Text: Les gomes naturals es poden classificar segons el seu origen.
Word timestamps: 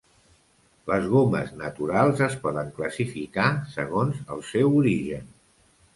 Les 0.91 1.03
gomes 1.11 1.51
naturals 1.59 2.23
es 2.29 2.37
poden 2.45 2.73
classificar 2.79 3.47
segons 3.77 4.25
el 4.37 4.43
seu 4.49 4.79
origen. 4.83 5.33